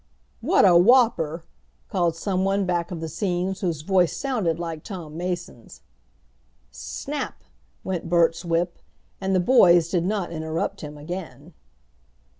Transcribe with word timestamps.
"What 0.39 0.65
a 0.65 0.75
whopper!" 0.75 1.43
called 1.87 2.15
someone 2.15 2.65
back 2.65 2.89
of 2.89 3.01
the 3.01 3.07
scenes 3.07 3.61
whose 3.61 3.83
voice 3.83 4.17
sounded 4.17 4.57
like 4.57 4.83
Tom 4.83 5.15
Mason's. 5.15 5.81
Snap! 6.71 7.43
went 7.83 8.09
Bert's 8.09 8.43
whip, 8.43 8.79
and 9.21 9.35
the 9.35 9.39
boys 9.39 9.89
did 9.89 10.03
not 10.05 10.31
interrupt 10.31 10.81
him 10.81 10.97
again. 10.97 11.53